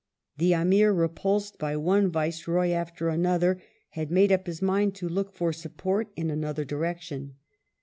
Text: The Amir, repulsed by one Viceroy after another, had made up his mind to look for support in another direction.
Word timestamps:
The 0.39 0.55
Amir, 0.55 0.91
repulsed 0.91 1.59
by 1.59 1.77
one 1.77 2.09
Viceroy 2.09 2.69
after 2.71 3.09
another, 3.09 3.61
had 3.89 4.09
made 4.09 4.31
up 4.31 4.47
his 4.47 4.59
mind 4.59 4.95
to 4.95 5.07
look 5.07 5.31
for 5.31 5.53
support 5.53 6.09
in 6.15 6.31
another 6.31 6.65
direction. 6.65 7.35